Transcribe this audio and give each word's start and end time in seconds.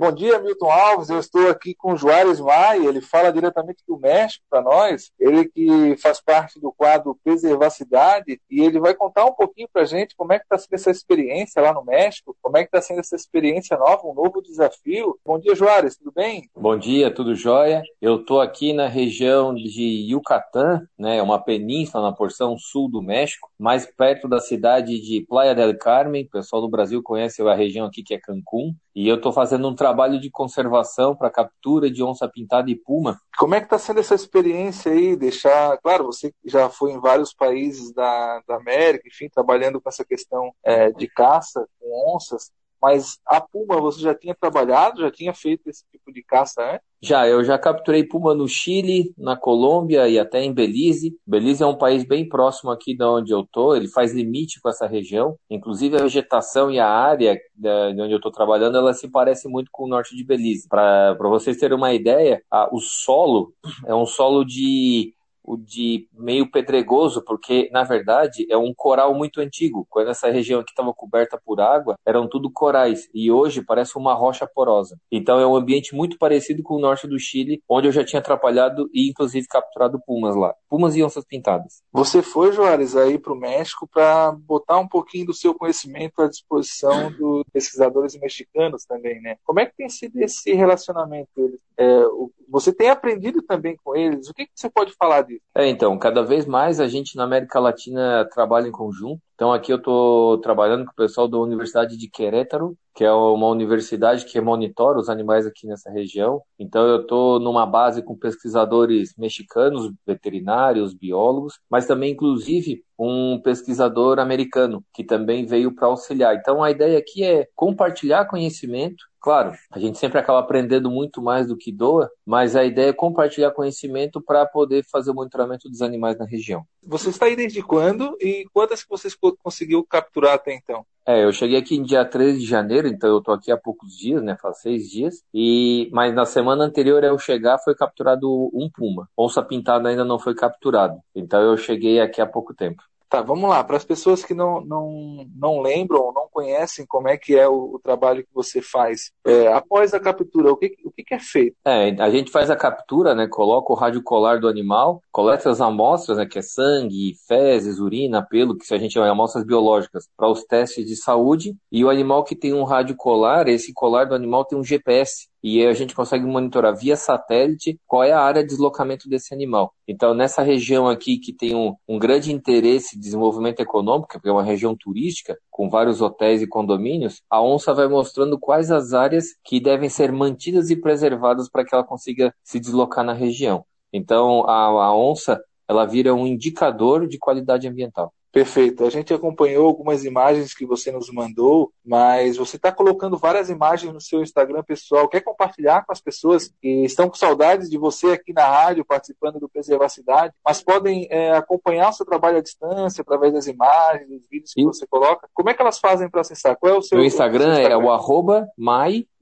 Bom 0.00 0.12
dia, 0.12 0.38
Milton 0.38 0.70
Alves. 0.70 1.10
Eu 1.10 1.18
estou 1.18 1.50
aqui 1.50 1.74
com 1.74 1.94
Juarez 1.94 2.40
Maia. 2.40 2.88
Ele 2.88 3.02
fala 3.02 3.30
diretamente 3.30 3.82
do 3.86 3.98
México 3.98 4.42
para 4.48 4.62
nós. 4.62 5.12
Ele 5.20 5.44
que 5.44 5.94
faz 5.98 6.22
parte 6.22 6.58
do 6.58 6.72
quadro 6.72 7.18
Preservacidade 7.22 8.40
e 8.50 8.62
ele 8.62 8.80
vai 8.80 8.94
contar 8.94 9.26
um 9.26 9.34
pouquinho 9.34 9.68
para 9.70 9.84
gente 9.84 10.16
como 10.16 10.32
é 10.32 10.38
que 10.38 10.46
está 10.46 10.56
sendo 10.56 10.72
essa 10.72 10.90
experiência 10.90 11.60
lá 11.60 11.74
no 11.74 11.84
México, 11.84 12.34
como 12.40 12.56
é 12.56 12.62
que 12.62 12.68
está 12.68 12.80
sendo 12.80 13.00
essa 13.00 13.14
experiência 13.14 13.76
nova, 13.76 14.06
um 14.06 14.14
novo 14.14 14.40
desafio. 14.40 15.18
Bom 15.22 15.38
dia, 15.38 15.54
Juarez. 15.54 15.98
Tudo 15.98 16.12
bem? 16.12 16.48
Bom 16.56 16.78
dia, 16.78 17.12
tudo 17.12 17.34
jóia. 17.34 17.82
Eu 18.00 18.20
estou 18.20 18.40
aqui 18.40 18.72
na 18.72 18.88
região 18.88 19.54
de 19.54 20.08
Yucatán, 20.10 20.80
né, 20.98 21.20
uma 21.20 21.38
península 21.38 22.04
na 22.04 22.16
porção 22.16 22.56
sul 22.56 22.90
do 22.90 23.02
México, 23.02 23.50
mais 23.58 23.84
perto 23.84 24.26
da 24.26 24.40
cidade 24.40 24.98
de 24.98 25.20
Playa 25.28 25.54
del 25.54 25.76
Carmen. 25.76 26.24
O 26.24 26.30
pessoal 26.30 26.62
do 26.62 26.70
Brasil 26.70 27.02
conhece 27.02 27.42
a 27.42 27.54
região 27.54 27.84
aqui 27.84 28.02
que 28.02 28.14
é 28.14 28.18
Cancún. 28.18 28.74
E 28.94 29.06
eu 29.06 29.16
estou 29.16 29.32
fazendo 29.32 29.68
um 29.68 29.74
trabalho 29.74 29.89
de 30.20 30.30
conservação 30.30 31.14
para 31.14 31.30
captura 31.30 31.90
de 31.90 32.02
onça 32.02 32.28
pintada 32.28 32.70
e 32.70 32.76
puma. 32.76 33.20
Como 33.38 33.54
é 33.54 33.60
que 33.60 33.66
está 33.66 33.78
sendo 33.78 34.00
essa 34.00 34.14
experiência 34.14 34.92
aí? 34.92 35.16
Deixar, 35.16 35.78
claro, 35.78 36.06
você 36.06 36.32
já 36.44 36.68
foi 36.68 36.92
em 36.92 37.00
vários 37.00 37.32
países 37.32 37.92
da, 37.92 38.42
da 38.46 38.56
América, 38.56 39.08
enfim, 39.08 39.28
trabalhando 39.28 39.80
com 39.80 39.88
essa 39.88 40.04
questão 40.04 40.52
é, 40.64 40.90
de 40.90 41.08
caça 41.08 41.66
com 41.78 42.16
onças. 42.16 42.50
Mas 42.80 43.18
a 43.26 43.40
puma 43.40 43.80
você 43.80 44.00
já 44.00 44.14
tinha 44.14 44.34
trabalhado, 44.34 45.02
já 45.02 45.10
tinha 45.10 45.34
feito 45.34 45.68
esse 45.68 45.84
tipo 45.90 46.12
de 46.12 46.22
caça 46.22 46.62
antes? 46.62 46.90
Já, 47.02 47.26
eu 47.26 47.42
já 47.42 47.58
capturei 47.58 48.04
puma 48.04 48.34
no 48.34 48.46
Chile, 48.46 49.14
na 49.16 49.34
Colômbia 49.34 50.06
e 50.06 50.18
até 50.18 50.42
em 50.42 50.52
Belize. 50.52 51.16
Belize 51.26 51.62
é 51.62 51.66
um 51.66 51.76
país 51.76 52.04
bem 52.04 52.28
próximo 52.28 52.70
aqui 52.70 52.94
de 52.94 53.02
onde 53.02 53.32
eu 53.32 53.46
tô, 53.50 53.74
ele 53.74 53.88
faz 53.88 54.12
limite 54.12 54.60
com 54.60 54.68
essa 54.68 54.86
região. 54.86 55.36
Inclusive 55.48 55.96
a 55.96 56.02
vegetação 56.02 56.70
e 56.70 56.78
a 56.78 56.88
área 56.88 57.38
de 57.56 58.02
onde 58.02 58.12
eu 58.12 58.16
estou 58.16 58.30
trabalhando, 58.30 58.76
ela 58.76 58.92
se 58.92 59.08
parece 59.08 59.48
muito 59.48 59.70
com 59.72 59.84
o 59.84 59.88
norte 59.88 60.14
de 60.14 60.24
Belize. 60.24 60.68
Para 60.68 61.16
vocês 61.18 61.56
terem 61.56 61.76
uma 61.76 61.94
ideia, 61.94 62.42
a, 62.50 62.68
o 62.74 62.78
solo 62.80 63.54
é 63.86 63.94
um 63.94 64.06
solo 64.06 64.44
de 64.44 65.14
o 65.50 65.56
de 65.56 66.06
meio 66.12 66.50
pedregoso, 66.50 67.22
porque 67.24 67.68
na 67.72 67.82
verdade 67.82 68.46
é 68.48 68.56
um 68.56 68.72
coral 68.74 69.14
muito 69.14 69.40
antigo. 69.40 69.86
Quando 69.90 70.10
essa 70.10 70.30
região 70.30 70.60
aqui 70.60 70.70
estava 70.70 70.94
coberta 70.94 71.40
por 71.44 71.60
água, 71.60 71.96
eram 72.06 72.28
tudo 72.28 72.50
corais 72.50 73.08
e 73.12 73.30
hoje 73.32 73.62
parece 73.62 73.96
uma 73.96 74.14
rocha 74.14 74.46
porosa. 74.46 74.96
Então 75.10 75.40
é 75.40 75.46
um 75.46 75.56
ambiente 75.56 75.94
muito 75.94 76.16
parecido 76.18 76.62
com 76.62 76.74
o 76.74 76.80
norte 76.80 77.08
do 77.08 77.18
Chile, 77.18 77.62
onde 77.68 77.88
eu 77.88 77.92
já 77.92 78.04
tinha 78.04 78.20
atrapalhado 78.20 78.88
e 78.92 79.08
inclusive 79.08 79.46
capturado 79.48 80.00
pumas 80.06 80.36
lá, 80.36 80.54
pumas 80.68 80.94
e 80.94 81.02
onças 81.02 81.24
pintadas. 81.24 81.82
Você 81.92 82.22
foi, 82.22 82.52
Juarez, 82.52 82.96
aí 82.96 83.18
para 83.18 83.32
o 83.32 83.38
México 83.38 83.88
para 83.88 84.32
botar 84.32 84.78
um 84.78 84.88
pouquinho 84.88 85.26
do 85.26 85.34
seu 85.34 85.54
conhecimento 85.54 86.22
à 86.22 86.28
disposição 86.28 87.10
dos 87.18 87.44
pesquisadores 87.52 88.18
mexicanos 88.18 88.84
também, 88.84 89.20
né? 89.20 89.36
Como 89.44 89.58
é 89.58 89.66
que 89.66 89.76
tem 89.76 89.88
sido 89.88 90.16
esse 90.20 90.52
relacionamento? 90.52 91.30
É, 91.76 92.04
você 92.50 92.72
tem 92.72 92.90
aprendido 92.90 93.42
também 93.42 93.76
com 93.82 93.96
eles? 93.96 94.28
O 94.28 94.34
que, 94.34 94.46
que 94.46 94.52
você 94.54 94.68
pode 94.68 94.92
falar 94.98 95.22
disso? 95.22 95.40
É, 95.54 95.66
então, 95.68 95.96
cada 95.98 96.22
vez 96.22 96.46
mais 96.46 96.80
a 96.80 96.88
gente 96.88 97.16
na 97.16 97.24
América 97.24 97.60
Latina 97.60 98.28
trabalha 98.32 98.68
em 98.68 98.72
conjunto. 98.72 99.20
Então 99.40 99.54
aqui 99.54 99.72
eu 99.72 99.78
estou 99.78 100.36
trabalhando 100.36 100.84
com 100.84 100.90
o 100.90 100.94
pessoal 100.94 101.26
da 101.26 101.38
Universidade 101.38 101.96
de 101.96 102.10
Querétaro, 102.10 102.76
que 102.94 103.02
é 103.02 103.10
uma 103.10 103.46
universidade 103.46 104.26
que 104.26 104.38
monitora 104.38 104.98
os 104.98 105.08
animais 105.08 105.46
aqui 105.46 105.66
nessa 105.66 105.90
região. 105.90 106.42
Então 106.58 106.86
eu 106.86 107.00
estou 107.00 107.40
numa 107.40 107.64
base 107.64 108.02
com 108.02 108.14
pesquisadores 108.14 109.14
mexicanos, 109.16 109.90
veterinários, 110.06 110.92
biólogos, 110.92 111.58
mas 111.70 111.86
também 111.86 112.12
inclusive 112.12 112.84
um 112.98 113.40
pesquisador 113.42 114.18
americano 114.18 114.84
que 114.92 115.02
também 115.02 115.46
veio 115.46 115.74
para 115.74 115.88
auxiliar. 115.88 116.36
Então 116.36 116.62
a 116.62 116.70
ideia 116.70 116.98
aqui 116.98 117.24
é 117.24 117.48
compartilhar 117.56 118.26
conhecimento 118.26 119.09
Claro, 119.20 119.52
a 119.70 119.78
gente 119.78 119.98
sempre 119.98 120.18
acaba 120.18 120.38
aprendendo 120.38 120.90
muito 120.90 121.20
mais 121.20 121.46
do 121.48 121.56
que 121.56 121.70
doa, 121.70 122.10
mas 122.24 122.56
a 122.56 122.64
ideia 122.64 122.88
é 122.88 122.92
compartilhar 122.92 123.50
conhecimento 123.50 124.20
para 124.20 124.46
poder 124.46 124.82
fazer 124.90 125.10
o 125.10 125.14
monitoramento 125.14 125.68
dos 125.68 125.82
animais 125.82 126.16
na 126.18 126.24
região. 126.24 126.64
Você 126.82 127.10
está 127.10 127.26
aí 127.26 127.36
desde 127.36 127.62
quando 127.62 128.16
e 128.18 128.46
quantas 128.52 128.82
que 128.82 128.88
você 128.88 129.08
conseguiu 129.42 129.84
capturar 129.84 130.34
até 130.34 130.54
então? 130.54 130.86
É, 131.06 131.24
eu 131.24 131.32
cheguei 131.32 131.58
aqui 131.58 131.76
em 131.76 131.82
dia 131.82 132.04
13 132.04 132.38
de 132.38 132.46
janeiro, 132.46 132.86
então 132.86 133.10
eu 133.10 133.20
tô 133.20 133.32
aqui 133.32 133.50
há 133.50 133.56
poucos 133.56 133.96
dias, 133.96 134.22
né? 134.22 134.36
Faz 134.40 134.60
seis 134.60 134.88
dias. 134.88 135.24
E 135.34 135.90
mas 135.92 136.14
na 136.14 136.24
semana 136.24 136.64
anterior 136.64 137.02
eu 137.02 137.18
chegar 137.18 137.58
foi 137.58 137.74
capturado 137.74 138.28
um 138.54 138.70
puma. 138.72 139.08
Onça 139.18 139.42
pintada 139.42 139.88
ainda 139.88 140.04
não 140.04 140.18
foi 140.18 140.34
capturado. 140.34 141.00
Então 141.14 141.40
eu 141.42 141.56
cheguei 141.56 142.00
aqui 142.00 142.20
há 142.20 142.26
pouco 142.26 142.54
tempo. 142.54 142.82
Tá, 143.10 143.22
vamos 143.22 143.50
lá. 143.50 143.64
Para 143.64 143.76
as 143.76 143.84
pessoas 143.84 144.24
que 144.24 144.32
não, 144.32 144.60
não, 144.60 145.26
não 145.34 145.60
lembram 145.60 146.00
ou 146.00 146.12
não 146.12 146.28
conhecem 146.30 146.86
como 146.86 147.08
é 147.08 147.16
que 147.16 147.36
é 147.36 147.48
o, 147.48 147.74
o 147.74 147.80
trabalho 147.82 148.22
que 148.22 148.32
você 148.32 148.62
faz, 148.62 149.10
é, 149.26 149.48
após 149.52 149.92
a 149.92 149.98
captura, 149.98 150.52
o 150.52 150.56
que, 150.56 150.76
o 150.84 150.92
que, 150.92 151.12
é 151.12 151.18
feito? 151.18 151.56
É, 151.66 151.90
a 152.00 152.08
gente 152.08 152.30
faz 152.30 152.50
a 152.50 152.56
captura, 152.56 153.12
né? 153.12 153.26
Coloca 153.26 153.72
o 153.72 153.74
rádio 153.74 154.00
colar 154.00 154.38
do 154.38 154.46
animal, 154.46 155.02
coleta 155.10 155.50
as 155.50 155.60
amostras, 155.60 156.18
né? 156.18 156.24
Que 156.24 156.38
é 156.38 156.42
sangue, 156.42 157.16
fezes, 157.26 157.80
urina, 157.80 158.24
pelo, 158.24 158.56
que 158.56 158.72
a 158.72 158.78
gente 158.78 158.92
chama 158.92 159.06
de 159.06 159.12
amostras 159.12 159.44
biológicas, 159.44 160.08
para 160.16 160.30
os 160.30 160.44
testes 160.44 160.86
de 160.86 160.94
saúde. 160.94 161.56
E 161.72 161.84
o 161.84 161.90
animal 161.90 162.22
que 162.22 162.36
tem 162.36 162.54
um 162.54 162.62
rádio 162.62 162.94
colar, 162.94 163.48
esse 163.48 163.72
colar 163.74 164.04
do 164.04 164.14
animal 164.14 164.44
tem 164.44 164.56
um 164.56 164.62
GPS 164.62 165.29
e 165.42 165.64
a 165.66 165.72
gente 165.72 165.94
consegue 165.94 166.24
monitorar 166.24 166.76
via 166.76 166.96
satélite 166.96 167.78
qual 167.86 168.04
é 168.04 168.12
a 168.12 168.20
área 168.20 168.42
de 168.42 168.48
deslocamento 168.48 169.08
desse 169.08 169.32
animal. 169.34 169.72
Então, 169.88 170.14
nessa 170.14 170.42
região 170.42 170.88
aqui 170.88 171.18
que 171.18 171.32
tem 171.32 171.54
um, 171.54 171.74
um 171.88 171.98
grande 171.98 172.32
interesse 172.32 172.96
de 172.96 173.02
desenvolvimento 173.02 173.60
econômico, 173.60 174.08
porque 174.12 174.28
é 174.28 174.32
uma 174.32 174.42
região 174.42 174.76
turística, 174.76 175.36
com 175.50 175.68
vários 175.68 176.00
hotéis 176.00 176.42
e 176.42 176.46
condomínios, 176.46 177.22
a 177.30 177.42
onça 177.42 177.74
vai 177.74 177.88
mostrando 177.88 178.38
quais 178.38 178.70
as 178.70 178.92
áreas 178.92 179.26
que 179.44 179.60
devem 179.60 179.88
ser 179.88 180.12
mantidas 180.12 180.70
e 180.70 180.76
preservadas 180.76 181.48
para 181.48 181.64
que 181.64 181.74
ela 181.74 181.84
consiga 181.84 182.34
se 182.42 182.60
deslocar 182.60 183.04
na 183.04 183.12
região. 183.12 183.64
Então, 183.92 184.48
a, 184.48 184.66
a 184.66 184.96
onça, 184.96 185.42
ela 185.68 185.84
vira 185.84 186.14
um 186.14 186.26
indicador 186.26 187.06
de 187.06 187.18
qualidade 187.18 187.66
ambiental. 187.66 188.12
Perfeito. 188.32 188.84
A 188.84 188.90
gente 188.90 189.12
acompanhou 189.12 189.66
algumas 189.66 190.04
imagens 190.04 190.54
que 190.54 190.64
você 190.64 190.92
nos 190.92 191.10
mandou, 191.10 191.72
mas 191.84 192.36
você 192.36 192.56
está 192.56 192.70
colocando 192.70 193.18
várias 193.18 193.50
imagens 193.50 193.92
no 193.92 194.00
seu 194.00 194.22
Instagram 194.22 194.62
pessoal. 194.62 195.08
Quer 195.08 195.20
compartilhar 195.20 195.84
com 195.84 195.92
as 195.92 196.00
pessoas 196.00 196.52
que 196.60 196.84
estão 196.84 197.08
com 197.08 197.16
saudades 197.16 197.68
de 197.68 197.76
você 197.76 198.08
aqui 198.08 198.32
na 198.32 198.46
rádio, 198.46 198.84
participando 198.84 199.40
do 199.40 199.48
Preservacidade, 199.48 200.32
mas 200.44 200.62
podem 200.62 201.08
é, 201.10 201.32
acompanhar 201.32 201.90
o 201.90 201.92
seu 201.92 202.06
trabalho 202.06 202.38
à 202.38 202.40
distância 202.40 203.02
através 203.02 203.32
das 203.32 203.46
imagens, 203.48 204.08
dos 204.08 204.28
vídeos 204.30 204.52
que 204.54 204.60
Sim. 204.60 204.66
você 204.66 204.86
coloca? 204.86 205.28
Como 205.34 205.50
é 205.50 205.54
que 205.54 205.60
elas 205.60 205.80
fazem 205.80 206.08
para 206.08 206.20
acessar? 206.20 206.56
Qual 206.56 206.72
é 206.72 206.76
o 206.78 206.82
seu, 206.82 206.98
Meu 206.98 207.06
Instagram, 207.06 207.38
o 207.38 207.54
seu 207.54 207.62
Instagram? 207.62 207.82
é 207.82 207.84
o 207.84 207.90
arroba 207.90 208.48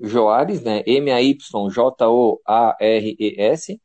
Joares, 0.00 0.62
né? 0.62 0.82
M-A-Y-J-O-A-R-E-S. 0.86 1.40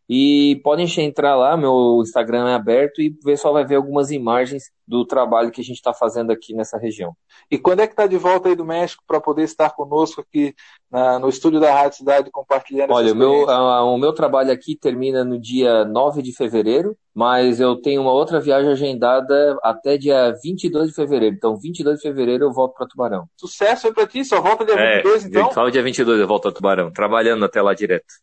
E 0.08 0.62
podem 0.64 0.86
entrar 1.00 1.36
lá, 1.36 1.58
meu 1.58 2.00
Instagram 2.04 2.50
é 2.50 2.54
aberto 2.54 3.02
e 3.02 3.10
o 3.10 3.20
pessoal 3.24 3.56
vai 3.56 3.66
ver 3.66 3.76
algumas 3.76 4.12
imagens 4.12 4.72
do 4.88 5.06
trabalho 5.06 5.50
que 5.50 5.62
a 5.62 5.64
gente 5.64 5.78
está 5.78 5.94
fazendo 5.94 6.32
aqui 6.32 6.54
nessa 6.54 6.78
região. 6.78 7.16
E 7.50 7.58
quando 7.58 7.80
é 7.80 7.88
que 7.88 7.94
está 7.94 8.06
de 8.06 8.18
volta 8.18 8.50
aí 8.50 8.56
do 8.56 8.66
México 8.66 9.04
para 9.08 9.20
poder 9.20 9.44
estar 9.44 9.72
conosco 9.72 10.22
aqui 10.22 10.54
na, 10.92 11.18
no 11.18 11.30
estúdio 11.30 11.60
da 11.60 11.74
Rádio 11.74 11.98
Cidade 11.98 12.30
compartilhando 12.30 12.92
Olha, 12.92 13.14
o 13.14 13.16
meu, 13.16 13.50
a, 13.50 13.84
o 13.84 13.98
meu 13.98 14.14
trabalho 14.14 14.52
aqui 14.52 14.76
termina 14.76 15.24
no 15.24 15.40
dia 15.40 15.84
9 15.86 16.22
de 16.22 16.36
fevereiro, 16.36 16.96
mas 17.14 17.60
eu 17.60 17.76
tenho 17.76 18.02
uma 18.02 18.12
outra 18.12 18.40
viagem 18.40 18.72
agendada 18.72 19.58
até 19.62 19.98
dia 19.98 20.34
22 20.44 20.90
de 20.90 20.96
fevereiro. 20.96 21.36
Então, 21.36 21.56
22 21.56 21.98
de 21.98 22.02
fevereiro 22.02 22.46
eu 22.46 22.52
volto 22.52 22.76
para 22.76 22.88
Tubarão. 22.88 23.26
Sucesso 23.38 23.88
aí 23.88 23.94
para 23.94 24.08
ti, 24.08 24.26
só 24.26 24.42
volta 24.42 24.66
dia 24.66 24.76
é, 24.76 24.96
22 24.98 25.26
então? 25.26 25.52
Só 25.52 25.70
dia 25.70 25.84
22 25.84 26.20
eu 26.20 26.28
volto 26.28 26.48
a 26.48 26.52
Tubarão, 26.52 26.92
trabalhando 26.92 27.46
até 27.46 27.62
lá 27.62 27.74
direto. 27.74 28.14